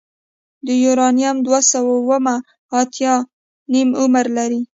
د 0.67 0.69
یورانیم 0.83 1.37
دوه 1.45 1.59
سوه 1.71 1.91
اوومه 1.99 2.35
اتیا 2.79 3.15
نیم 3.71 3.89
عمر 4.01 4.25
لري. 4.37 4.61